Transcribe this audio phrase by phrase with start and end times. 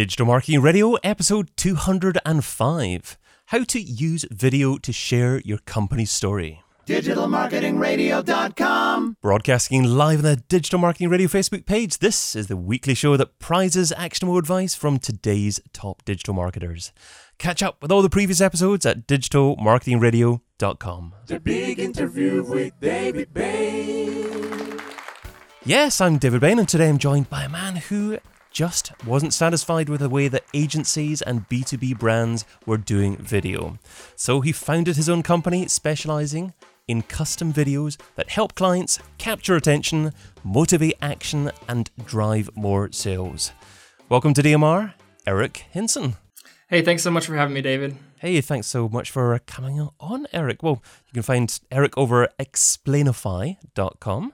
[0.00, 3.18] Digital Marketing Radio, episode 205
[3.48, 6.62] How to Use Video to Share Your Company's Story.
[6.86, 9.18] DigitalMarketingRadio.com.
[9.20, 13.38] Broadcasting live on the Digital Marketing Radio Facebook page, this is the weekly show that
[13.38, 16.92] prizes actionable advice from today's top digital marketers.
[17.36, 21.14] Catch up with all the previous episodes at digitalmarketingradio.com.
[21.26, 24.80] The big interview with David Bain.
[25.66, 28.16] Yes, I'm David Bain, and today I'm joined by a man who
[28.50, 33.78] just wasn't satisfied with the way that agencies and B2B brands were doing video.
[34.16, 36.52] So he founded his own company specializing
[36.88, 43.52] in custom videos that help clients capture attention, motivate action, and drive more sales.
[44.08, 44.94] Welcome to DMR,
[45.26, 46.16] Eric Hinson.
[46.68, 47.96] Hey, thanks so much for having me, David.
[48.18, 50.62] Hey, thanks so much for coming on, Eric.
[50.62, 54.32] Well, you can find Eric over at explainify.com.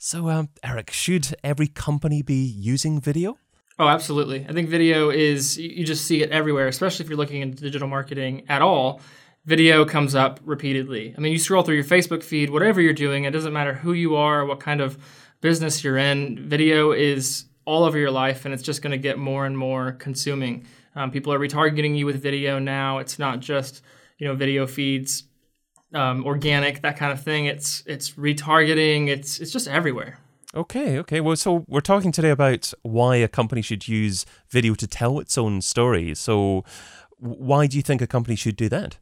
[0.00, 3.36] So, um, Eric, should every company be using video?
[3.80, 4.46] Oh, absolutely.
[4.48, 7.88] I think video is, you just see it everywhere, especially if you're looking into digital
[7.88, 9.00] marketing at all.
[9.44, 11.14] Video comes up repeatedly.
[11.16, 13.92] I mean, you scroll through your Facebook feed, whatever you're doing, it doesn't matter who
[13.92, 14.96] you are, what kind of
[15.40, 19.18] business you're in, video is all over your life and it's just going to get
[19.18, 20.64] more and more consuming.
[20.94, 22.98] Um, people are retargeting you with video now.
[22.98, 23.82] It's not just,
[24.18, 25.24] you know, video feeds
[25.94, 27.46] um, organic, that kind of thing.
[27.46, 29.08] It's it's retargeting.
[29.08, 30.18] It's it's just everywhere.
[30.54, 31.20] Okay, okay.
[31.20, 35.36] Well, so we're talking today about why a company should use video to tell its
[35.36, 36.14] own story.
[36.14, 36.64] So,
[37.18, 38.96] why do you think a company should do that?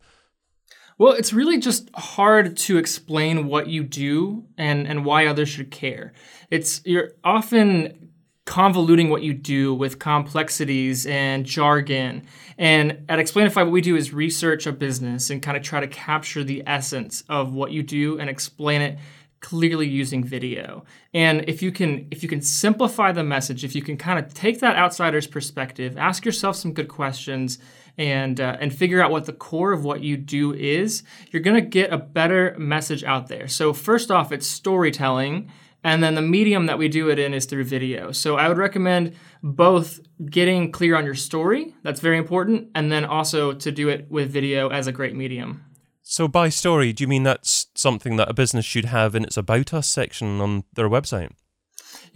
[0.99, 5.71] Well, it's really just hard to explain what you do and and why others should
[5.71, 6.13] care.
[6.51, 8.11] It's you're often
[8.47, 12.23] convoluting what you do with complexities and jargon.
[12.57, 15.89] And at Explainify, what we do is research a business and kind of try to
[15.89, 18.99] capture the essence of what you do and explain it
[19.41, 20.85] clearly using video.
[21.13, 24.33] And if you can if you can simplify the message, if you can kind of
[24.33, 27.59] take that outsider's perspective, ask yourself some good questions
[27.99, 31.63] and uh, and figure out what the core of what you do is, you're going
[31.63, 33.49] to get a better message out there.
[33.49, 35.51] So first off, it's storytelling
[35.87, 38.11] and then the medium that we do it in is through video.
[38.11, 43.05] So I would recommend both getting clear on your story, that's very important, and then
[43.05, 45.65] also to do it with video as a great medium.
[46.03, 49.37] So, by story, do you mean that's something that a business should have in its
[49.37, 51.31] About Us section on their website?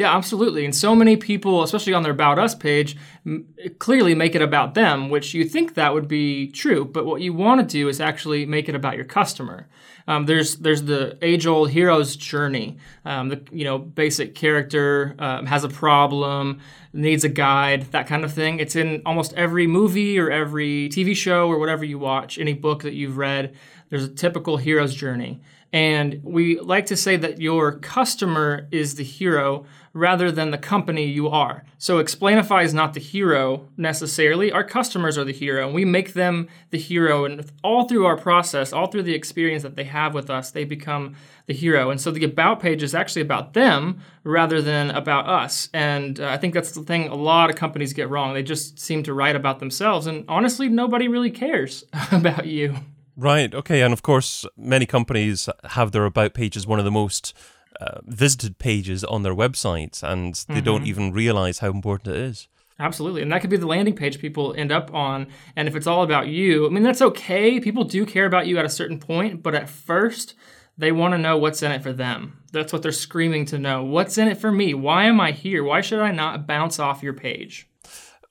[0.00, 0.64] Yeah, absolutely.
[0.64, 2.96] And so many people, especially on their About Us page,
[3.26, 3.44] m-
[3.78, 6.86] clearly make it about them, which you think that would be true.
[6.86, 9.68] But what you want to do is actually make it about your customer.
[10.08, 12.78] Um, there's there's the age old hero's journey.
[13.04, 16.60] Um, the you know basic character um, has a problem,
[16.94, 18.58] needs a guide, that kind of thing.
[18.58, 22.84] It's in almost every movie or every TV show or whatever you watch, any book
[22.84, 23.54] that you've read.
[23.90, 25.42] There's a typical hero's journey.
[25.72, 31.04] And we like to say that your customer is the hero rather than the company
[31.04, 31.64] you are.
[31.78, 34.52] So Explainify is not the hero necessarily.
[34.52, 37.24] Our customers are the hero, and we make them the hero.
[37.24, 40.64] And all through our process, all through the experience that they have with us, they
[40.64, 41.90] become the hero.
[41.90, 45.68] And so the About page is actually about them rather than about us.
[45.74, 48.34] And uh, I think that's the thing a lot of companies get wrong.
[48.34, 50.06] They just seem to write about themselves.
[50.06, 52.76] And honestly, nobody really cares about you.
[53.16, 53.52] Right.
[53.52, 53.82] Okay.
[53.82, 57.34] And of course, many companies have their about page as one of the most
[57.80, 60.64] uh, visited pages on their websites, and they mm-hmm.
[60.64, 62.48] don't even realize how important it is.
[62.78, 63.20] Absolutely.
[63.20, 65.26] And that could be the landing page people end up on.
[65.54, 67.60] And if it's all about you, I mean, that's okay.
[67.60, 70.34] People do care about you at a certain point, but at first,
[70.78, 72.42] they want to know what's in it for them.
[72.52, 73.84] That's what they're screaming to know.
[73.84, 74.72] What's in it for me?
[74.72, 75.62] Why am I here?
[75.62, 77.68] Why should I not bounce off your page?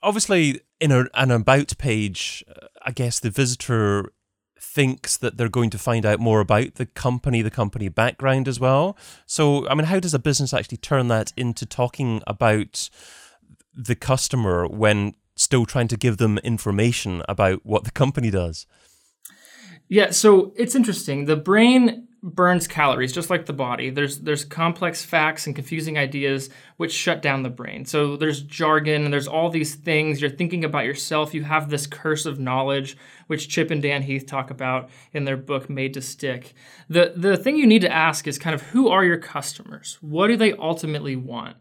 [0.02, 4.12] Obviously, in a, an about page, uh, I guess the visitor
[4.60, 8.60] thinks that they're going to find out more about the company, the company background as
[8.60, 8.98] well.
[9.26, 12.90] So, I mean, how does a business actually turn that into talking about
[13.74, 18.66] the customer when still trying to give them information about what the company does?
[19.88, 21.26] Yeah, so it's interesting.
[21.26, 23.90] The brain burns calories just like the body.
[23.90, 27.86] There's there's complex facts and confusing ideas which shut down the brain.
[27.86, 31.34] So there's jargon and there's all these things you're thinking about yourself.
[31.34, 35.38] You have this curse of knowledge which Chip and Dan Heath talk about in their
[35.38, 36.54] book Made to Stick.
[36.90, 39.98] The the thing you need to ask is kind of who are your customers?
[40.02, 41.58] What do they ultimately want?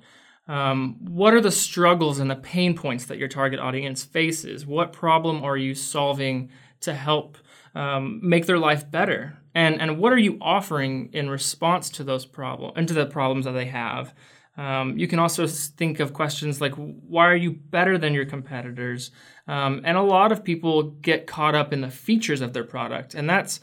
[0.49, 4.66] Um, what are the struggles and the pain points that your target audience faces?
[4.66, 6.50] What problem are you solving
[6.81, 7.37] to help
[7.75, 9.37] um, make their life better?
[9.58, 13.44] And and what are you offering in response to those problems and to the problems
[13.44, 14.14] that they have
[14.56, 19.10] um, you can also think of questions like why are you better than your competitors
[19.49, 23.14] um, and a lot of people get caught up in the features of their product
[23.14, 23.60] and that's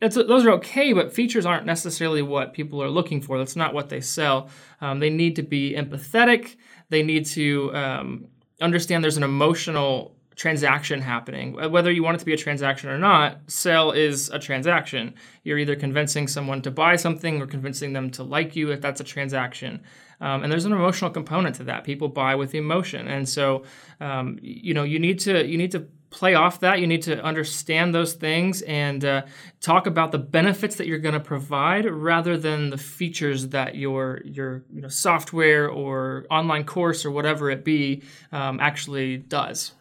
[0.00, 3.36] that's, those are okay, but features aren't necessarily what people are looking for.
[3.36, 4.48] That's not what they sell.
[4.80, 6.54] Um, they need to be empathetic.
[6.88, 8.28] They need to um,
[8.60, 11.52] understand there's an emotional transaction happening.
[11.54, 15.14] Whether you want it to be a transaction or not, sale is a transaction.
[15.42, 19.00] You're either convincing someone to buy something or convincing them to like you if that's
[19.00, 19.82] a transaction.
[20.20, 21.82] Um, and there's an emotional component to that.
[21.82, 23.64] People buy with emotion, and so
[24.00, 26.80] um, you know you need to you need to play off that.
[26.80, 29.22] You need to understand those things and uh,
[29.60, 34.20] talk about the benefits that you're going to provide rather than the features that your
[34.24, 38.02] your you know, software or online course or whatever it be
[38.32, 39.72] um, actually does.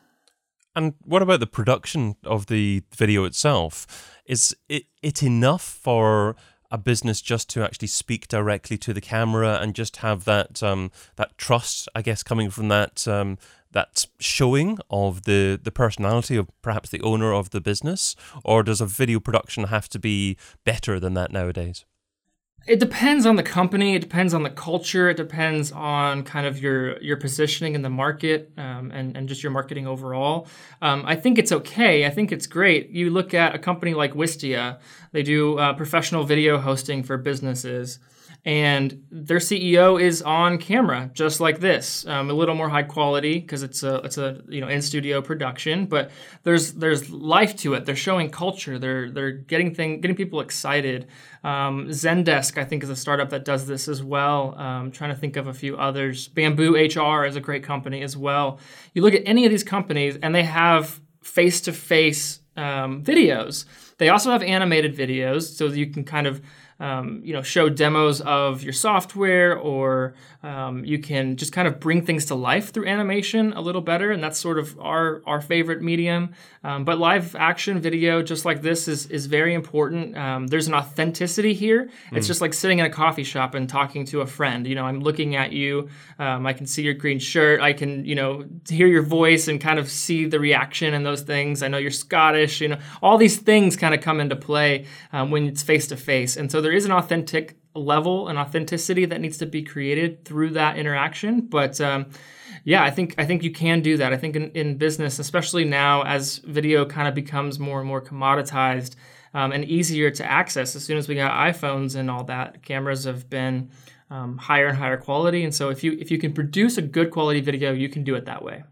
[0.77, 3.87] And what about the production of the video itself?
[4.27, 6.35] Is it, it enough for
[6.69, 10.91] a business just to actually speak directly to the camera and just have that um,
[11.15, 13.39] that trust, I guess, coming from that um,
[13.71, 18.79] that showing of the the personality of perhaps the owner of the business, or does
[18.79, 21.85] a video production have to be better than that nowadays?
[22.67, 23.95] It depends on the company.
[23.95, 25.09] It depends on the culture.
[25.09, 29.41] It depends on kind of your your positioning in the market um, and and just
[29.41, 30.47] your marketing overall.
[30.81, 32.05] Um, I think it's okay.
[32.05, 32.89] I think it's great.
[32.89, 34.79] You look at a company like Wistia.
[35.13, 37.99] They do uh, professional video hosting for businesses
[38.47, 43.39] and their CEO is on camera just like this, um, a little more high quality
[43.39, 46.11] because it's a it's a you know in studio production, but
[46.43, 47.83] there's there's life to it.
[47.83, 48.79] They're showing culture.
[48.79, 51.07] They're they're getting thing getting people excited.
[51.43, 54.57] Um, Zendesk I think is a startup that does this as well.
[54.57, 56.29] Um, trying to think of a few others.
[56.29, 58.61] Bamboo HR is a great company as well.
[58.93, 63.65] You look at any of these companies and they have face to face videos.
[63.97, 66.41] They also have animated videos, so you can kind of
[66.79, 70.13] um, you know, show demos of your software, or
[70.43, 74.11] um, you can just kind of bring things to life through animation a little better,
[74.11, 76.33] and that's sort of our our favorite medium.
[76.63, 80.15] Um, but live action video, just like this, is is very important.
[80.15, 81.89] Um, there's an authenticity here.
[82.11, 82.27] It's mm.
[82.27, 84.67] just like sitting in a coffee shop and talking to a friend.
[84.67, 85.89] You know, I'm looking at you.
[86.19, 87.59] Um, I can see your green shirt.
[87.59, 91.21] I can you know hear your voice and kind of see the reaction and those
[91.21, 91.63] things.
[91.63, 92.61] I know you're Scottish.
[92.61, 95.97] You know, all these things kind of come into play um, when it's face to
[95.97, 100.25] face, and so there is an authentic level and authenticity that needs to be created
[100.25, 101.39] through that interaction.
[101.39, 102.07] But um,
[102.65, 104.11] yeah, I think I think you can do that.
[104.11, 108.01] I think in, in business, especially now as video kind of becomes more and more
[108.01, 108.97] commoditized
[109.33, 110.75] um, and easier to access.
[110.75, 113.71] As soon as we got iPhones and all that, cameras have been
[114.09, 115.45] um, higher and higher quality.
[115.45, 118.13] And so if you if you can produce a good quality video, you can do
[118.15, 118.65] it that way.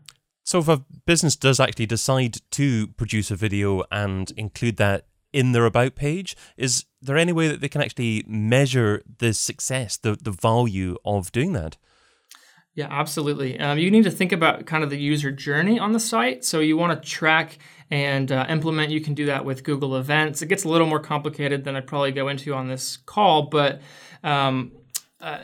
[0.44, 5.06] So if a business does actually decide to produce a video and include that
[5.36, 6.38] in their about page.
[6.56, 11.30] Is there any way that they can actually measure the success, the, the value of
[11.34, 11.76] doing that?
[12.74, 13.60] Yeah, absolutely.
[13.60, 16.46] Um, you need to think about kind of the user journey on the site.
[16.46, 17.58] So you want to track
[17.92, 18.92] and uh, implement.
[18.92, 20.42] You can do that with Google Events.
[20.42, 23.82] It gets a little more complicated than I'd probably go into on this call, but
[24.24, 24.72] um,
[25.20, 25.40] uh,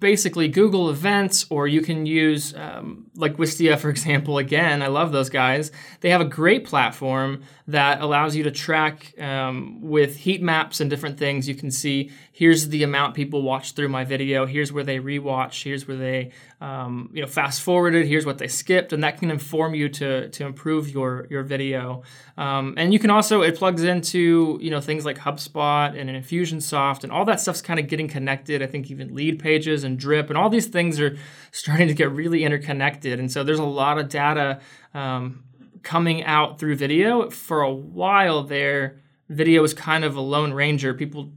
[0.00, 4.38] basically Google Events, or you can use um, like Wistia, for example.
[4.38, 5.70] Again, I love those guys.
[6.00, 10.88] They have a great platform that allows you to track um, with heat maps and
[10.88, 11.46] different things.
[11.46, 14.46] You can see here's the amount people watched through my video.
[14.46, 15.64] Here's where they rewatched.
[15.64, 16.30] Here's where they
[16.60, 18.06] um, you know fast forwarded.
[18.06, 22.02] Here's what they skipped, and that can inform you to to improve your your video.
[22.36, 27.02] Um, and you can also it plugs into you know things like HubSpot and Infusionsoft,
[27.02, 28.62] and all that stuff's kind of getting connected.
[28.62, 31.18] I think even Leadpages and Drip and all these things are
[31.58, 33.18] starting to get really interconnected.
[33.18, 34.60] And so there's a lot of data
[34.94, 35.44] um,
[35.82, 37.30] coming out through video.
[37.30, 40.94] For a while there, video was kind of a lone ranger.
[40.94, 41.32] People,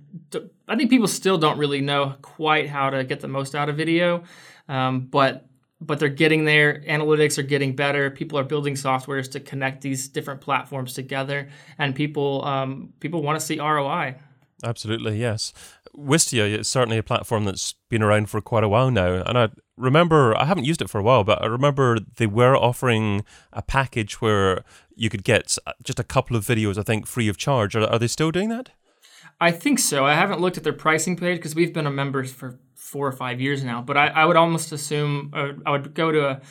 [0.67, 3.77] I think people still don't really know quite how to get the most out of
[3.77, 4.23] video,
[4.67, 5.47] um, but
[5.83, 6.83] but they're getting there.
[6.87, 8.11] Analytics are getting better.
[8.11, 13.39] People are building softwares to connect these different platforms together, and people um, people want
[13.39, 14.15] to see ROI.
[14.63, 15.53] Absolutely, yes.
[15.95, 19.49] Wistia is certainly a platform that's been around for quite a while now, and I
[19.77, 23.61] remember I haven't used it for a while, but I remember they were offering a
[23.61, 24.63] package where
[24.95, 27.75] you could get just a couple of videos, I think, free of charge.
[27.75, 28.69] Are, are they still doing that?
[29.39, 30.05] I think so.
[30.05, 33.11] I haven't looked at their pricing page because we've been a member for four or
[33.11, 36.41] five years now, but I, I would almost assume uh, I would go to a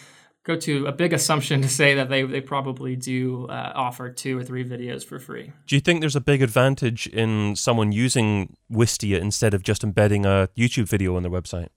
[0.44, 4.38] go to a big assumption to say that they, they probably do uh, offer two
[4.38, 5.52] or three videos for free.
[5.66, 10.24] Do you think there's a big advantage in someone using Wistia instead of just embedding
[10.24, 11.68] a YouTube video on their website?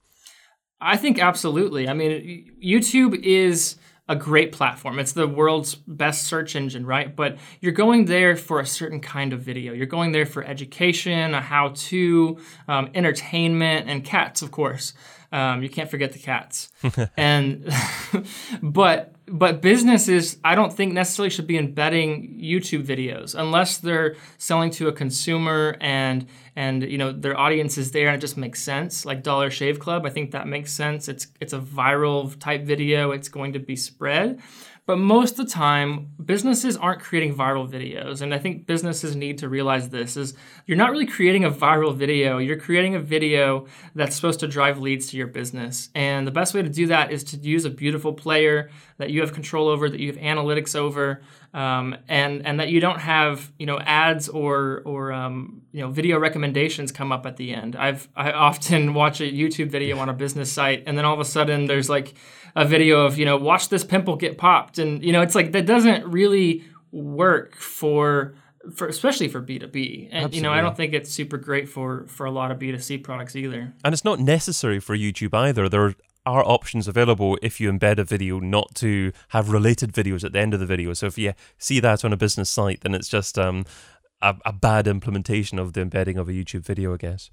[0.79, 1.87] I think absolutely.
[1.87, 3.77] I mean, YouTube is
[4.09, 4.99] a great platform.
[4.99, 7.15] It's the world's best search engine, right?
[7.15, 9.71] But you're going there for a certain kind of video.
[9.71, 14.93] You're going there for education, a how to, um, entertainment, and cats, of course.
[15.33, 16.69] Um, you can't forget the cats.
[17.17, 17.67] and
[18.61, 24.69] but but businesses, I don't think necessarily should be embedding YouTube videos unless they're selling
[24.71, 28.61] to a consumer and and you know their audience is there and it just makes
[28.61, 29.07] sense.
[29.07, 31.09] Like Dollar Shave Club, I think that makes sense.
[31.09, 33.09] It's it's a viral type video.
[33.09, 34.39] It's going to be spread.
[34.85, 38.21] But most of the time, businesses aren't creating viral videos.
[38.21, 40.33] And I think businesses need to realize this is
[40.65, 42.37] you're not really creating a viral video.
[42.37, 45.89] You're creating a video that's supposed to drive leads to your business.
[45.95, 49.21] And the best way to do that is to use a beautiful player that you
[49.21, 51.21] have control over, that you have analytics over,
[51.53, 55.89] um, and and that you don't have you know ads or or um, you know
[55.89, 57.75] video recommendations come up at the end.
[57.75, 61.19] I've I often watch a YouTube video on a business site, and then all of
[61.19, 62.15] a sudden there's like
[62.55, 65.51] a video of you know watch this pimple get popped, and you know it's like
[65.51, 68.35] that doesn't really work for
[68.75, 70.07] for especially for B2B.
[70.11, 70.37] And Absolutely.
[70.37, 73.35] you know, I don't think it's super great for for a lot of B2C products
[73.35, 73.73] either.
[73.83, 75.69] And it's not necessary for YouTube either.
[75.69, 75.93] There are
[76.25, 80.53] options available if you embed a video not to have related videos at the end
[80.53, 80.93] of the video.
[80.93, 83.65] So if you see that on a business site, then it's just um,
[84.21, 87.29] a, a bad implementation of the embedding of a YouTube video, I guess.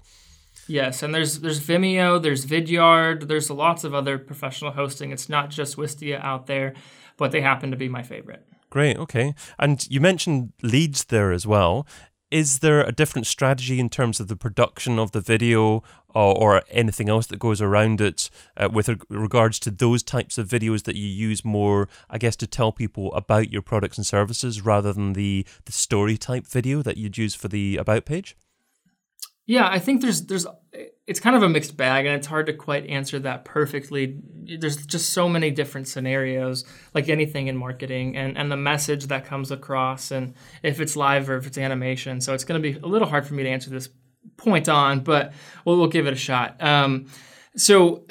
[0.67, 5.11] Yes, and there's there's Vimeo, there's Vidyard, there's lots of other professional hosting.
[5.11, 6.73] It's not just Wistia out there,
[7.17, 8.45] but they happen to be my favorite.
[8.69, 9.33] Great, okay.
[9.57, 11.87] And you mentioned leads there as well
[12.31, 16.63] is there a different strategy in terms of the production of the video or, or
[16.69, 20.95] anything else that goes around it uh, with regards to those types of videos that
[20.95, 25.13] you use more, I guess, to tell people about your products and services rather than
[25.13, 28.35] the, the story type video that you'd use for the about page?
[29.45, 30.45] Yeah, I think there's there's
[31.07, 34.17] it's kind of a mixed bag and it's hard to quite answer that perfectly.
[34.59, 36.63] There's just so many different scenarios
[36.93, 41.29] like anything in marketing and and the message that comes across and if it's live
[41.29, 42.21] or if it's animation.
[42.21, 43.89] So it's going to be a little hard for me to answer this
[44.37, 45.33] point on, but
[45.65, 46.61] we'll, we'll give it a shot.
[46.61, 47.07] Um,
[47.55, 48.05] so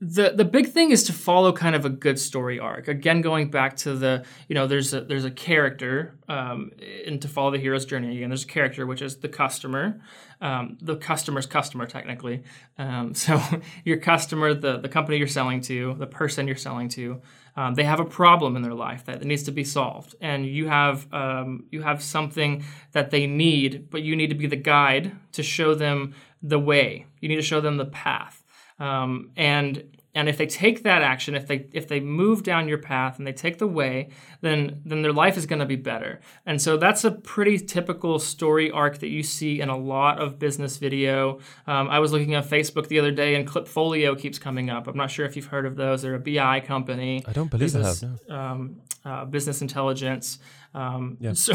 [0.00, 2.86] the the big thing is to follow kind of a good story arc.
[2.86, 6.70] Again, going back to the you know there's a there's a character um,
[7.04, 8.16] and to follow the hero's journey.
[8.16, 10.00] Again, there's a character which is the customer,
[10.40, 12.44] um, the customer's customer technically.
[12.78, 13.42] Um, so
[13.84, 17.20] your customer, the the company you're selling to, the person you're selling to,
[17.58, 20.68] um, they have a problem in their life that needs to be solved, and you
[20.68, 25.10] have um, you have something that they need, but you need to be the guide
[25.32, 27.06] to show them the way.
[27.20, 28.44] You need to show them the path.
[28.78, 32.78] Um, and and if they take that action, if they if they move down your
[32.78, 34.08] path and they take the way,
[34.40, 36.20] then then their life is going to be better.
[36.46, 40.38] And so that's a pretty typical story arc that you see in a lot of
[40.38, 41.40] business video.
[41.66, 44.88] Um, I was looking on Facebook the other day, and Klipfolio keeps coming up.
[44.88, 46.02] I'm not sure if you've heard of those.
[46.02, 47.22] They're a BI company.
[47.26, 48.20] I don't believe business, I have.
[48.28, 48.34] No.
[48.34, 48.76] Um,
[49.08, 50.38] uh, business intelligence.
[50.74, 51.32] Um, yeah.
[51.34, 51.54] So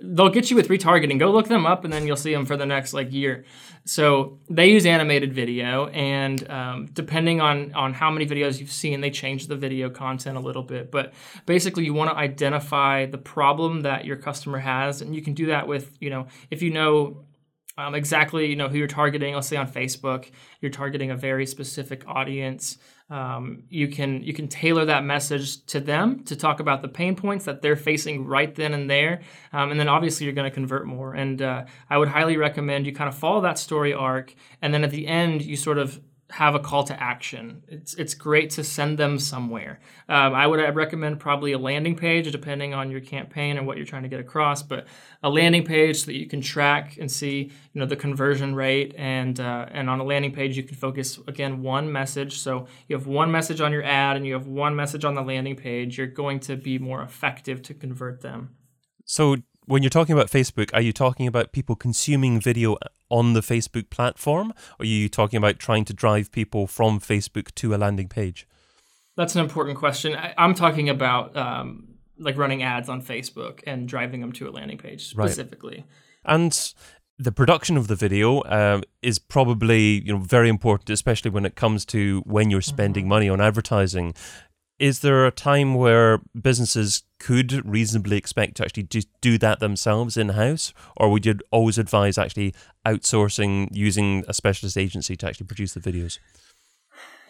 [0.00, 1.18] they'll get you with retargeting.
[1.18, 3.44] Go look them up, and then you'll see them for the next like year.
[3.84, 9.00] So they use animated video, and um, depending on on how many videos you've seen,
[9.02, 10.90] they change the video content a little bit.
[10.90, 11.12] But
[11.44, 15.46] basically, you want to identify the problem that your customer has, and you can do
[15.46, 17.26] that with you know if you know
[17.78, 19.34] um, exactly you know who you're targeting.
[19.34, 20.30] Let's say on Facebook,
[20.60, 22.78] you're targeting a very specific audience.
[23.08, 27.14] Um, you can you can tailor that message to them to talk about the pain
[27.14, 29.20] points that they're facing right then and there,
[29.52, 31.14] um, and then obviously you're going to convert more.
[31.14, 34.82] And uh, I would highly recommend you kind of follow that story arc, and then
[34.82, 37.62] at the end you sort of have a call to action.
[37.68, 39.78] It's it's great to send them somewhere.
[40.08, 43.86] Um, I would recommend probably a landing page, depending on your campaign and what you're
[43.86, 44.62] trying to get across.
[44.62, 44.86] But
[45.22, 48.94] a landing page so that you can track and see, you know, the conversion rate,
[48.98, 52.38] and uh, and on a landing page you can focus again one message.
[52.40, 55.22] So you have one message on your ad and you have one message on the
[55.22, 55.96] landing page.
[55.96, 58.56] You're going to be more effective to convert them.
[59.04, 62.76] So when you're talking about Facebook, are you talking about people consuming video
[63.10, 64.52] on the Facebook platform?
[64.78, 68.46] Or are you talking about trying to drive people from Facebook to a landing page?
[69.16, 70.14] That's an important question.
[70.14, 74.50] I, am talking about um, like running ads on Facebook and driving them to a
[74.50, 75.84] landing page specifically.
[76.24, 76.34] Right.
[76.34, 76.74] And
[77.18, 81.54] the production of the video uh, is probably you know very important, especially when it
[81.54, 83.10] comes to when you're spending mm-hmm.
[83.10, 84.14] money on advertising.
[84.78, 90.18] Is there a time where businesses could reasonably expect to actually just do that themselves
[90.18, 92.54] in house, or would you always advise actually
[92.86, 96.18] outsourcing using a specialist agency to actually produce the videos?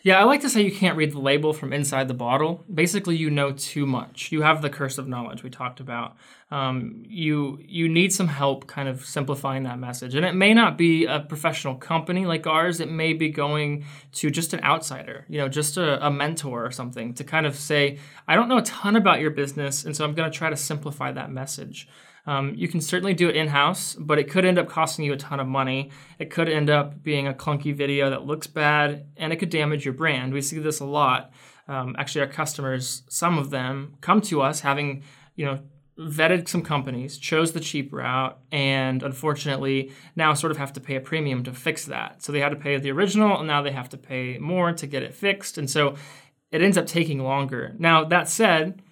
[0.06, 2.64] Yeah, I like to say you can't read the label from inside the bottle.
[2.72, 4.30] Basically, you know too much.
[4.30, 6.14] You have the curse of knowledge we talked about.
[6.52, 10.78] Um, you you need some help kind of simplifying that message, and it may not
[10.78, 12.78] be a professional company like ours.
[12.78, 16.70] It may be going to just an outsider, you know, just a, a mentor or
[16.70, 17.98] something to kind of say,
[18.28, 20.56] I don't know a ton about your business, and so I'm going to try to
[20.56, 21.88] simplify that message.
[22.26, 25.12] Um, you can certainly do it in house, but it could end up costing you
[25.12, 25.90] a ton of money.
[26.18, 29.84] It could end up being a clunky video that looks bad and it could damage
[29.84, 30.32] your brand.
[30.32, 31.32] We see this a lot.
[31.68, 35.02] Um, actually, our customers, some of them, come to us having,
[35.36, 35.60] you know,
[35.98, 40.96] vetted some companies, chose the cheap route, and unfortunately now sort of have to pay
[40.96, 42.22] a premium to fix that.
[42.22, 44.86] So they had to pay the original, and now they have to pay more to
[44.86, 45.58] get it fixed.
[45.58, 45.96] And so
[46.52, 47.74] it ends up taking longer.
[47.78, 48.82] Now, that said,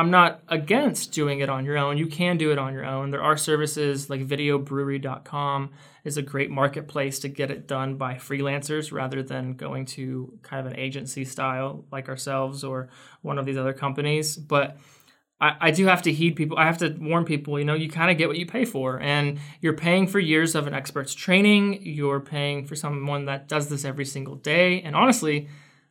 [0.00, 1.98] I'm not against doing it on your own.
[1.98, 3.10] You can do it on your own.
[3.10, 5.72] There are services like videobrewery.com
[6.04, 10.66] is a great marketplace to get it done by freelancers rather than going to kind
[10.66, 12.88] of an agency style like ourselves or
[13.20, 14.38] one of these other companies.
[14.38, 14.78] But
[15.38, 16.56] I, I do have to heed people.
[16.56, 18.98] I have to warn people, you know, you kind of get what you pay for.
[19.02, 21.82] And you're paying for years of an expert's training.
[21.82, 24.80] You're paying for someone that does this every single day.
[24.80, 25.50] And honestly,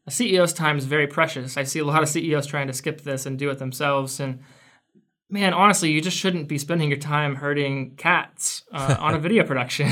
[0.10, 1.56] a CEO's time is very precious.
[1.56, 4.20] I see a lot of CEOs trying to skip this and do it themselves.
[4.20, 4.40] And
[5.30, 9.44] man, honestly, you just shouldn't be spending your time herding cats uh, on a video
[9.52, 9.92] production.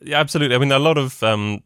[0.00, 0.54] yeah, absolutely.
[0.54, 1.62] I mean, a lot of um,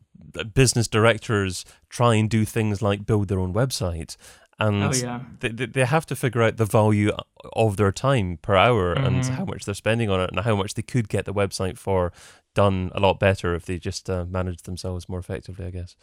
[0.55, 4.17] business directors try and do things like build their own website
[4.59, 5.21] and oh, yeah.
[5.41, 7.11] they, they have to figure out the value
[7.55, 9.07] of their time per hour Mm-hmm.
[9.07, 11.77] and how much they're spending on it and how much they could get the website
[11.77, 12.13] for
[12.55, 15.97] done a lot better if they just uh, managed themselves more effectively, I guess.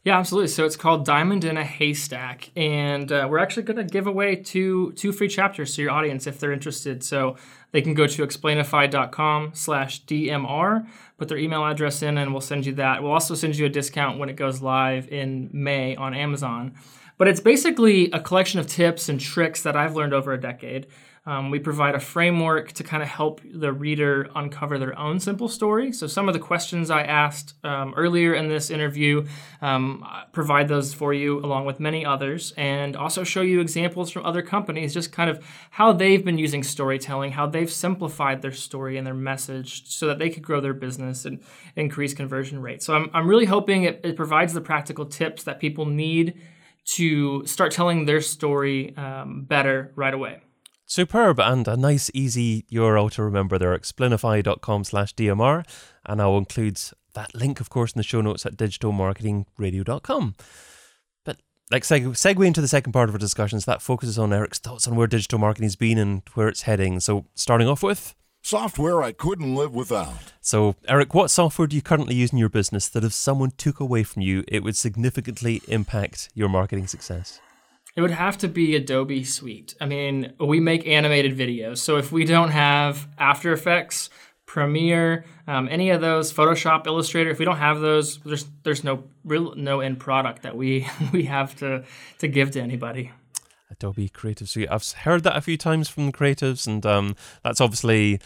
[0.07, 0.49] Yeah, absolutely.
[0.49, 4.37] So it's called Diamond in a Haystack, and uh, we're actually going to give away
[4.37, 7.03] two two free chapters to your audience if they're interested.
[7.03, 7.35] So
[7.73, 10.87] they can go to explainify.com/dmr,
[11.19, 13.03] put their email address in, and we'll send you that.
[13.03, 16.77] We'll also send you a discount when it goes live in May on Amazon.
[17.19, 20.87] But it's basically a collection of tips and tricks that I've learned over a decade.
[21.27, 25.49] Um, we provide a framework to kind of help the reader uncover their own simple
[25.49, 25.91] story.
[25.91, 29.27] So, some of the questions I asked um, earlier in this interview,
[29.61, 34.25] um, provide those for you along with many others, and also show you examples from
[34.25, 38.97] other companies, just kind of how they've been using storytelling, how they've simplified their story
[38.97, 41.41] and their message so that they could grow their business and
[41.75, 42.87] increase conversion rates.
[42.87, 46.41] So, I'm, I'm really hoping it, it provides the practical tips that people need
[46.85, 50.41] to start telling their story um, better right away.
[50.87, 55.67] Superb and a nice easy URL to remember there, explainify.com slash DMR.
[56.05, 56.81] And I'll include
[57.15, 60.35] that link, of course, in the show notes at digitalmarketingradio.com.
[61.25, 61.39] But
[61.73, 64.87] like seg- segue into the second part of our discussions, that focuses on Eric's thoughts
[64.87, 67.01] on where digital marketing's been and where it's heading.
[67.01, 70.33] So starting off with Software I couldn't live without.
[70.41, 73.81] so, Eric, what software do you currently use in your business that if someone took
[73.81, 77.41] away from you, it would significantly impact your marketing success?
[77.97, 79.75] It would have to be Adobe Suite.
[79.81, 81.79] I mean, we make animated videos.
[81.79, 84.11] So if we don't have After Effects,
[84.45, 89.05] Premiere, um, any of those, Photoshop, Illustrator, if we don't have those, there's there's no
[89.25, 91.85] real no end product that we we have to
[92.19, 93.13] to give to anybody.
[93.71, 94.69] Adobe Creative Suite.
[94.71, 98.21] I've heard that a few times from the creatives, and um, that's obviously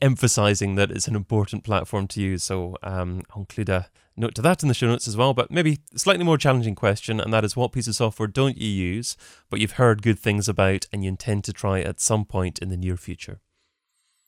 [0.00, 2.42] emphasizing that it's an important platform to use.
[2.42, 5.34] So um, I'll include a note to that in the show notes as well.
[5.34, 8.68] But maybe slightly more challenging question, and that is what piece of software don't you
[8.68, 9.16] use,
[9.50, 12.68] but you've heard good things about and you intend to try at some point in
[12.68, 13.40] the near future?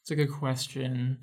[0.02, 1.18] It's a good question.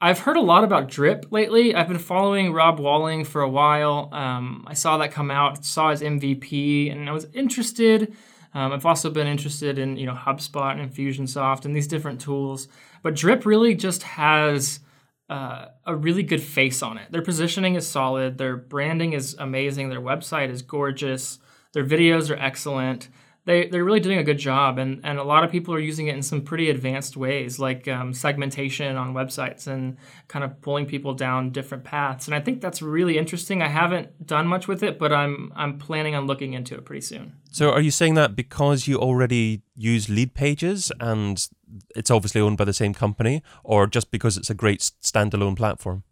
[0.00, 1.74] I've heard a lot about Drip lately.
[1.74, 4.10] I've been following Rob Walling for a while.
[4.12, 8.14] Um, I saw that come out, saw his MVP, and I was interested.
[8.52, 12.68] Um, I've also been interested in you know HubSpot and Infusionsoft and these different tools,
[13.02, 14.80] but Drip really just has
[15.28, 17.10] uh, a really good face on it.
[17.10, 21.38] Their positioning is solid, their branding is amazing, their website is gorgeous,
[21.72, 23.08] their videos are excellent.
[23.46, 26.08] They, they're really doing a good job, and, and a lot of people are using
[26.08, 30.84] it in some pretty advanced ways, like um, segmentation on websites and kind of pulling
[30.84, 32.26] people down different paths.
[32.26, 33.62] And I think that's really interesting.
[33.62, 37.02] I haven't done much with it, but I'm I'm planning on looking into it pretty
[37.02, 37.34] soon.
[37.52, 41.48] So are you saying that because you already use lead pages and
[41.94, 46.02] it's obviously owned by the same company, or just because it's a great standalone platform?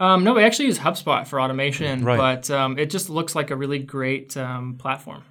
[0.00, 2.16] Um, no, we actually use HubSpot for automation, Right.
[2.16, 5.22] but um, it just looks like a really great um, platform.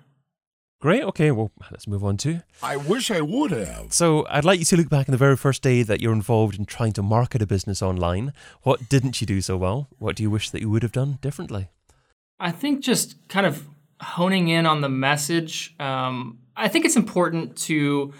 [0.81, 1.03] Great.
[1.03, 1.29] Okay.
[1.29, 2.41] Well, let's move on to.
[2.63, 3.93] I wish I would have.
[3.93, 6.57] So, I'd like you to look back on the very first day that you're involved
[6.57, 8.33] in trying to market a business online.
[8.63, 9.87] What didn't you do so well?
[9.99, 11.69] What do you wish that you would have done differently?
[12.39, 13.67] I think just kind of
[14.01, 15.75] honing in on the message.
[15.79, 18.13] Um, I think it's important to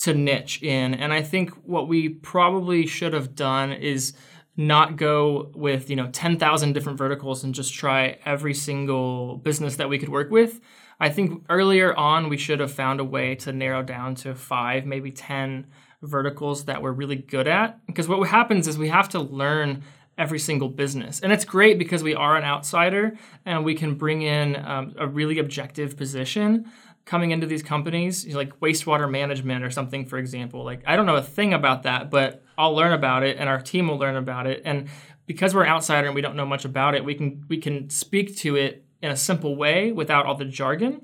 [0.00, 4.12] to niche in, and I think what we probably should have done is
[4.56, 9.76] not go with you know ten thousand different verticals and just try every single business
[9.76, 10.60] that we could work with.
[11.00, 14.84] I think earlier on we should have found a way to narrow down to five,
[14.84, 15.66] maybe ten
[16.02, 17.84] verticals that we're really good at.
[17.86, 19.82] Because what happens is we have to learn
[20.18, 21.20] every single business.
[21.20, 25.06] And it's great because we are an outsider and we can bring in um, a
[25.06, 26.70] really objective position
[27.06, 30.62] coming into these companies, you know, like wastewater management or something, for example.
[30.62, 33.60] Like, I don't know a thing about that, but I'll learn about it and our
[33.60, 34.60] team will learn about it.
[34.66, 34.88] And
[35.26, 37.88] because we're an outsider and we don't know much about it, we can we can
[37.88, 41.02] speak to it in a simple way without all the jargon.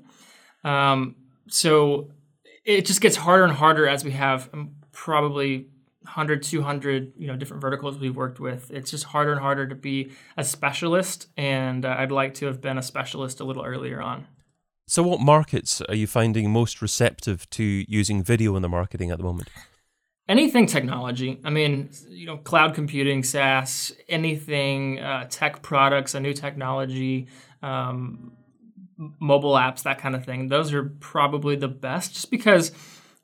[0.63, 1.15] Um,
[1.49, 2.11] so
[2.65, 5.67] it just gets harder and harder as we have um, probably
[6.01, 9.75] 100 200 you know different verticals we've worked with it's just harder and harder to
[9.75, 14.01] be a specialist and uh, i'd like to have been a specialist a little earlier
[14.01, 14.25] on
[14.87, 19.17] So, what markets are you finding most receptive to using video in the marketing at
[19.17, 19.49] the moment?
[20.29, 26.33] anything technology i mean you know cloud computing saas anything uh, tech products a new
[26.33, 27.27] technology
[27.61, 28.31] um,
[28.97, 32.71] mobile apps that kind of thing those are probably the best just because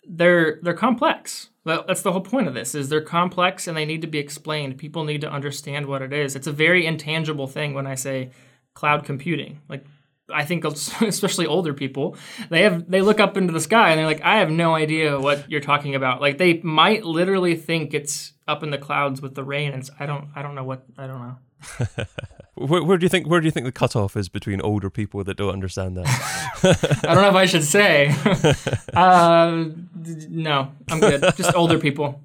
[0.08, 4.02] they're they're complex that's the whole point of this is they're complex and they need
[4.02, 7.74] to be explained people need to understand what it is it's a very intangible thing
[7.74, 8.30] when i say
[8.74, 9.86] cloud computing like
[10.32, 10.64] I think
[11.02, 12.16] especially older people,
[12.50, 15.20] they have they look up into the sky and they're like, I have no idea
[15.20, 16.22] what you're talking about.
[16.22, 19.74] Like they might literally think it's up in the clouds with the rain.
[19.74, 21.38] And I don't I don't know what I don't know.
[22.56, 25.24] Where, where do you think where do you think the cutoff is between older people
[25.24, 26.06] that don't understand that?
[27.04, 28.14] I don't know if I should say.
[28.94, 29.64] uh,
[30.00, 31.22] d- no, I'm good.
[31.36, 32.22] Just older people.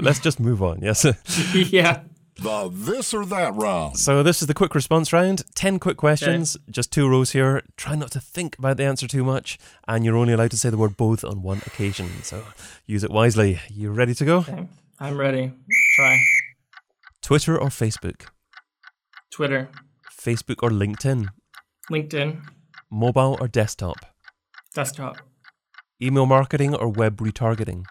[0.00, 0.80] Let's just move on.
[0.80, 1.04] Yes.
[1.54, 2.00] yeah.
[2.36, 3.98] The this or that round.
[3.98, 5.42] So this is the quick response round.
[5.54, 7.62] Ten quick questions, just two rows here.
[7.76, 10.70] Try not to think about the answer too much, and you're only allowed to say
[10.70, 12.08] the word both on one occasion.
[12.22, 12.44] So
[12.86, 13.60] use it wisely.
[13.68, 14.38] You ready to go?
[14.38, 14.68] Okay.
[14.98, 15.52] I'm ready.
[15.96, 16.18] Try.
[17.20, 18.26] Twitter or Facebook?
[19.30, 19.68] Twitter,
[20.10, 21.28] Facebook or LinkedIn?
[21.90, 22.42] LinkedIn,
[22.90, 23.98] Mobile or desktop?
[24.74, 25.16] desktop,
[26.02, 27.84] Email marketing or web retargeting?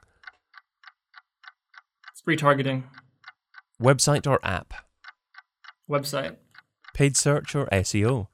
[2.27, 2.83] retargeting,
[3.81, 4.73] Website or app?
[5.89, 6.37] website,
[6.93, 8.27] Paid search or SEO?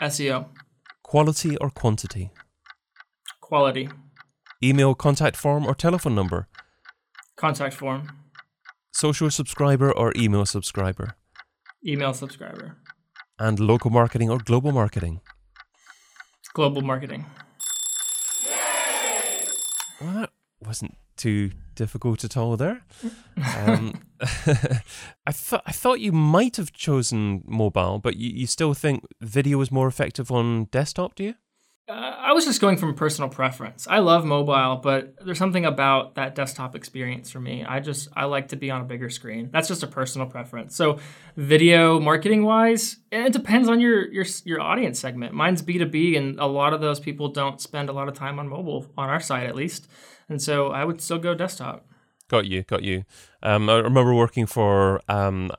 [0.00, 0.46] SEO,
[1.02, 2.30] Quality or quantity?
[3.40, 3.88] quality,
[4.62, 6.46] Email contact form or telephone number?
[7.36, 8.08] contact form,
[8.92, 11.16] Social subscriber or email subscriber?
[11.84, 12.76] Email subscriber,
[13.38, 15.20] And local marketing or global marketing?
[16.54, 17.26] global marketing.
[20.00, 22.82] Well, that wasn't too difficult at all there.
[23.58, 29.04] Um, I thought I thought you might have chosen mobile, but you, you still think
[29.20, 31.34] video is more effective on desktop, do you?
[31.88, 33.86] Uh, I was just going from personal preference.
[33.86, 37.64] I love mobile, but there's something about that desktop experience for me.
[37.64, 39.50] I just I like to be on a bigger screen.
[39.52, 40.74] That's just a personal preference.
[40.74, 40.98] So,
[41.36, 45.32] video marketing wise, it depends on your your your audience segment.
[45.32, 48.48] Mine's B2B and a lot of those people don't spend a lot of time on
[48.48, 49.86] mobile on our side at least.
[50.28, 51.86] And so, I would still go desktop.
[52.28, 53.04] Got you, got you.
[53.44, 55.52] Um, I remember working for um,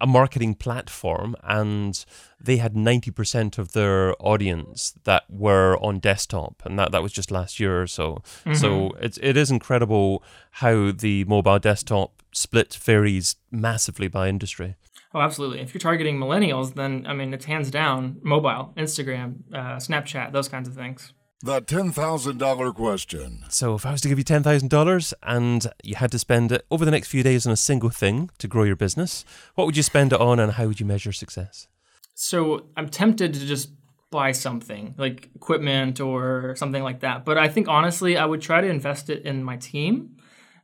[0.00, 2.04] a marketing platform, and
[2.40, 7.12] they had ninety percent of their audience that were on desktop, and that, that was
[7.12, 8.22] just last year or so.
[8.54, 14.76] So it's it is incredible how the mobile desktop split varies massively by industry.
[15.12, 15.60] Oh, absolutely.
[15.60, 20.48] If you're targeting millennials, then I mean, it's hands down mobile, Instagram, uh, Snapchat, those
[20.48, 21.12] kinds of things.
[21.42, 23.44] The $10,000 question.
[23.48, 26.52] So if I was to give you ten thousand dollars and you had to spend
[26.52, 29.24] it over the next few days on a single thing to grow your business,
[29.54, 31.66] what would you spend it on, and how would you measure success?
[32.14, 33.72] So I'm tempted to just
[34.10, 37.24] buy something like equipment or something like that.
[37.24, 40.18] But I think honestly, I would try to invest it in my team.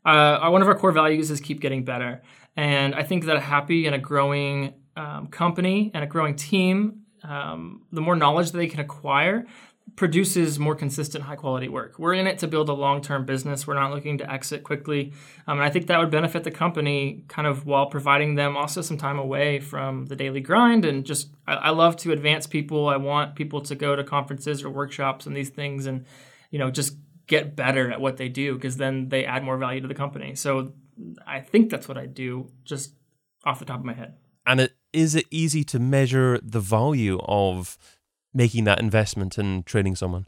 [0.04, 2.20] Uh, one of our core values is keep getting better.
[2.54, 7.06] And I think that a happy and a growing um, company and a growing team,
[7.24, 9.46] um, the more knowledge that they can acquire,
[9.94, 11.98] produces more consistent, high quality work.
[11.98, 13.66] We're in it to build a long term business.
[13.66, 15.12] We're not looking to exit quickly.
[15.46, 18.82] Um, and I think that would benefit the company kind of while providing them also
[18.82, 20.84] some time away from the daily grind.
[20.84, 22.88] And just, I, I love to advance people.
[22.88, 26.04] I want people to go to conferences or workshops and these things and,
[26.50, 26.96] you know, just
[27.28, 30.34] get better at what they do because then they add more value to the company.
[30.34, 30.72] So
[31.26, 32.94] I think that's what I do just
[33.44, 34.14] off the top of my head.
[34.46, 37.78] And it, is it easy to measure the value of
[38.36, 40.26] making that investment in training someone?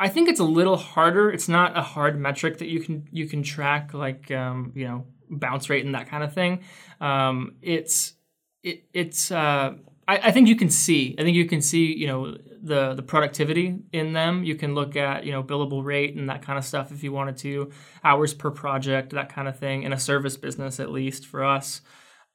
[0.00, 1.30] I think it's a little harder.
[1.30, 5.04] It's not a hard metric that you can you can track like um, you know
[5.28, 6.64] bounce rate and that kind of thing.
[7.00, 8.14] Um, it's
[8.62, 9.74] it, it's uh,
[10.08, 11.14] I, I, think you can see.
[11.18, 14.42] I think you can see you know the the productivity in them.
[14.42, 17.12] You can look at you know billable rate and that kind of stuff if you
[17.12, 17.70] wanted to,
[18.02, 21.82] hours per project, that kind of thing in a service business at least for us.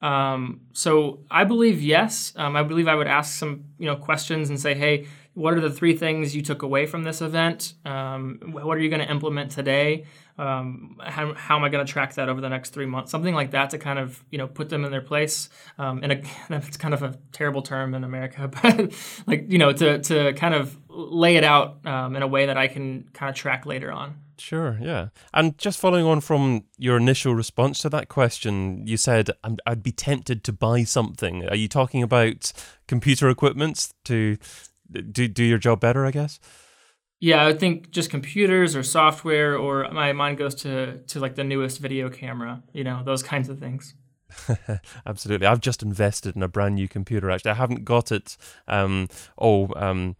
[0.02, 2.32] Um, so I believe yes.
[2.36, 5.06] Um, I believe I would ask some you know questions and say, hey,
[5.36, 7.74] what are the three things you took away from this event?
[7.84, 10.06] Um, what are you going to implement today?
[10.38, 13.10] Um, how, how, am I going to track that over the next three months?
[13.10, 15.50] Something like that to kind of you know put them in their place.
[15.78, 18.92] Um, and it's kind of a terrible term in America, but
[19.26, 22.56] like you know to to kind of lay it out um, in a way that
[22.56, 24.14] I can kind of track later on.
[24.38, 25.08] Sure, yeah.
[25.32, 29.82] And just following on from your initial response to that question, you said i would
[29.82, 31.48] be tempted to buy something.
[31.48, 32.52] Are you talking about
[32.86, 34.36] computer equipment to
[34.90, 36.04] do do your job better?
[36.04, 36.38] I guess.
[37.18, 41.34] Yeah, I would think just computers or software, or my mind goes to to like
[41.34, 42.62] the newest video camera.
[42.72, 43.94] You know, those kinds of things.
[45.06, 47.30] Absolutely, I've just invested in a brand new computer.
[47.30, 48.36] Actually, I haven't got it.
[48.68, 49.72] Um, oh.
[49.76, 50.16] Um,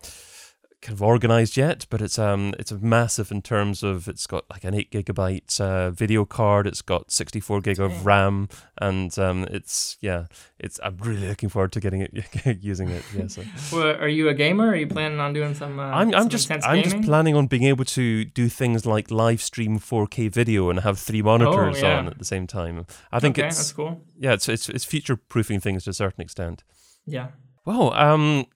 [0.83, 4.45] kind of organized yet, but it's um it's a massive in terms of it's got
[4.51, 9.19] like an eight gigabyte uh, video card, it's got sixty four gig of RAM, and
[9.19, 10.27] um it's yeah
[10.59, 12.13] it's I'm really looking forward to getting it
[12.63, 13.03] using it.
[13.17, 13.27] Yeah.
[13.27, 13.43] So.
[13.73, 14.69] well, are you a gamer?
[14.69, 15.79] Are you planning on doing some?
[15.79, 19.11] Uh, I'm I'm some just I'm just planning on being able to do things like
[19.11, 21.99] live stream 4K video and have three monitors oh, yeah.
[21.99, 22.87] on at the same time.
[23.11, 24.03] I think okay, it's that's cool.
[24.19, 26.65] Yeah, it's it's it's future proofing things to a certain extent.
[27.07, 27.29] Yeah.
[27.65, 28.47] Well, um,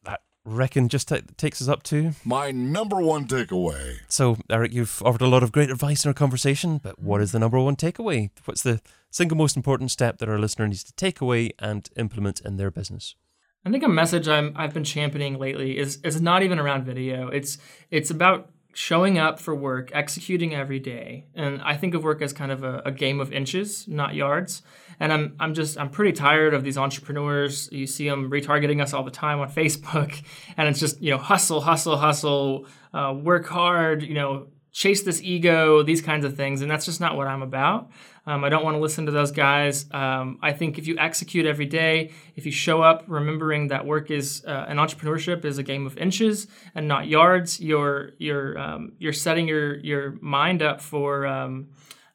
[0.45, 3.99] reckon just t- takes us up to my number one takeaway.
[4.09, 7.33] So, Eric, you've offered a lot of great advice in our conversation, but what is
[7.33, 8.31] the number one takeaway?
[8.45, 12.41] What's the single most important step that our listener needs to take away and implement
[12.41, 13.15] in their business?
[13.65, 17.29] I think a message I'm I've been championing lately is is not even around video.
[17.29, 17.59] It's
[17.91, 21.27] it's about showing up for work, executing every day.
[21.35, 24.63] And I think of work as kind of a, a, game of inches, not yards.
[25.01, 27.69] And I'm, I'm just, I'm pretty tired of these entrepreneurs.
[27.73, 30.23] You see them retargeting us all the time on Facebook.
[30.57, 35.21] And it's just, you know, hustle, hustle, hustle, uh, work hard, you know, chase this
[35.23, 36.63] ego, these kinds of things.
[36.63, 37.91] And that's just not what I'm about.
[38.31, 39.87] Um, I don't want to listen to those guys.
[39.91, 44.13] Um, I think if you execute every day, if you show up remembering that work
[44.13, 48.93] is uh, an entrepreneurship is a game of inches and not yards, you're you're um,
[49.01, 51.27] you're setting your your mind up for.
[51.27, 51.71] Um,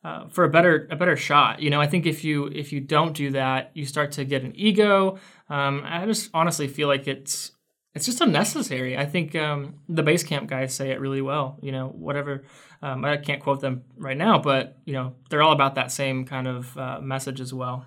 [0.06, 2.80] uh, for a better a better shot, you know, I think if you if you
[2.80, 5.18] don't do that, you start to get an ego.
[5.50, 7.54] Um, I just honestly feel like it's
[7.96, 8.98] it's just unnecessary.
[8.98, 11.58] I think um, the Basecamp guys say it really well.
[11.62, 12.44] You know, whatever.
[12.82, 16.26] Um, I can't quote them right now, but you know, they're all about that same
[16.26, 17.86] kind of uh, message as well.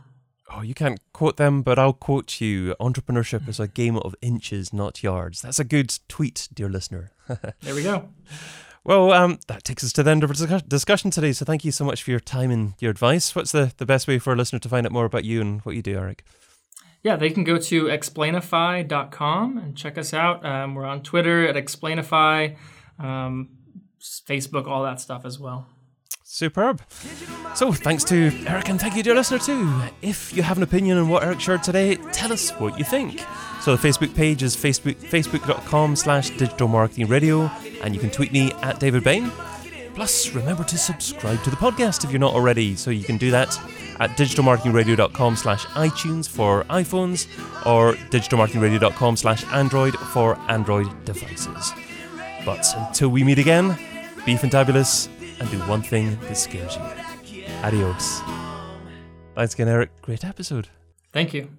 [0.51, 2.75] Oh, you can't quote them, but I'll quote you.
[2.81, 5.43] Entrepreneurship is a game of inches, not yards.
[5.43, 7.11] That's a good tweet, dear listener.
[7.61, 8.09] there we go.
[8.83, 11.33] Well, um, that takes us to the end of our discussion today.
[11.33, 13.37] So thank you so much for your time and your advice.
[13.37, 15.61] What's the, the best way for a listener to find out more about you and
[15.61, 16.25] what you do, Eric?
[17.09, 20.45] Yeah, they can go to explainify.com and check us out.
[20.45, 22.55] Um, we're on Twitter at explainify,
[22.99, 23.49] um,
[23.99, 25.67] Facebook, all that stuff as well.
[26.23, 26.83] Superb.
[27.55, 29.81] So, thanks to Eric and thank you, dear listener, too.
[30.03, 33.25] If you have an opinion on what Eric shared today, tell us what you think.
[33.63, 37.51] So, the Facebook page is facebook, facebook.com slash digital marketing radio,
[37.83, 39.33] and you can tweet me at David Bain.
[39.99, 43.33] Plus, remember to subscribe to the podcast if you're not already, so you can do
[43.33, 43.49] that
[43.99, 47.27] at digitalmarketingradio.com slash iTunes for iPhones
[47.67, 51.73] or digitalmarketingradio.com slash Android for Android devices.
[52.45, 53.71] But until we meet again,
[54.25, 55.09] be fantabulous
[55.41, 57.45] and do one thing that scares you.
[57.65, 58.21] Adios.
[59.35, 59.91] Thanks again, Eric.
[60.01, 60.69] Great episode.
[61.13, 61.51] Thank you.